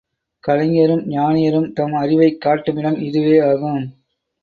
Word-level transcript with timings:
கலைஞரும், 0.43 1.03
ஞானியரும் 1.09 1.71
தம் 1.73 1.93
அறிவைக் 1.93 2.41
காட்டுமிடம் 2.45 3.01
இதுவே 3.01 3.39
ஆகும். 3.39 3.81